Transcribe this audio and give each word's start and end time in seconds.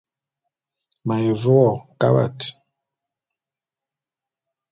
M’aye 1.05 1.31
ve 1.41 1.49
wo 1.55 1.69
kabat. 2.01 2.37